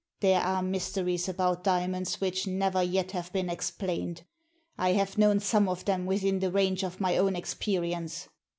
There 0.21 0.41
are 0.41 0.63
mysteries 0.63 1.29
about 1.29 1.63
diamonds 1.63 2.19
which 2.19 2.47
never 2.47 2.81
yet 2.81 3.11
have 3.11 3.31
been 3.31 3.51
explained. 3.51 4.23
I 4.75 4.93
have 4.93 5.19
known 5.19 5.39
some 5.39 5.69
of 5.69 5.85
them 5.85 6.07
within 6.07 6.39
the 6.39 6.49
range 6.51 6.81
of 6.81 6.99
my 6.99 7.17
own 7.17 7.35
experience. 7.35 8.27